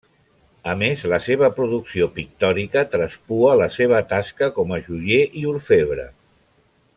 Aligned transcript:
A 0.71 0.73
més, 0.77 1.01
la 1.11 1.19
seva 1.25 1.49
producció 1.59 2.07
pictòrica 2.15 2.83
traspua 2.95 3.53
la 3.61 3.69
seva 3.79 4.01
tasca 4.15 4.49
com 4.57 4.75
a 4.79 4.81
joier 4.89 5.21
i 5.43 5.45
orfebre. 5.55 6.09